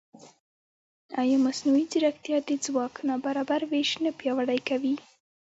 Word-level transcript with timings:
ایا 1.21 1.37
مصنوعي 1.45 1.85
ځیرکتیا 1.91 2.37
د 2.43 2.49
ځواک 2.65 2.93
نابرابر 3.07 3.61
وېش 3.71 3.91
نه 4.03 4.09
پیاوړی 4.19 4.59
کوي؟ 4.69 4.93